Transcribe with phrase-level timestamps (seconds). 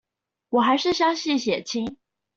[0.49, 1.95] 我還是相信血親